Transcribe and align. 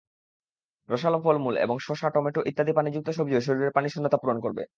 রসাল 0.89 1.15
ফলমূল 1.23 1.55
এবং 1.57 1.75
শসা, 1.79 2.07
টমেটো 2.09 2.41
ইত্যাদি 2.45 2.71
পানিযুক্ত 2.73 3.07
সবজিও 3.09 3.41
শরীরের 3.41 3.75
পানিশূন্যতা 3.75 4.17
পূরণ 4.17 4.37
করবে। 4.39 4.63